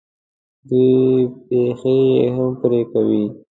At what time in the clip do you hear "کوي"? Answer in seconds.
2.91-3.25